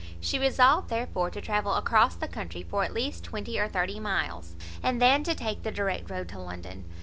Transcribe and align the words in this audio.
She 0.19 0.39
resolved, 0.39 0.89
therefore, 0.89 1.29
to 1.29 1.41
travel 1.41 1.75
across 1.75 2.15
the 2.15 2.27
country, 2.27 2.63
for 2.63 2.83
at 2.83 2.91
least 2.91 3.23
twenty 3.23 3.59
or 3.59 3.67
thirty 3.67 3.99
miles, 3.99 4.55
and 4.81 4.99
then 4.99 5.23
to 5.25 5.35
take 5.35 5.61
the 5.61 5.69
direct 5.69 6.09
road 6.09 6.27
to 6.29 6.39
London. 6.39 6.85